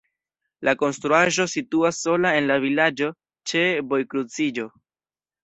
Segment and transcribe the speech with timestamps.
[0.69, 3.11] La konstruaĵo situas sola en la vilaĝo
[3.53, 3.63] ĉe
[3.93, 4.69] vojkruciĝo.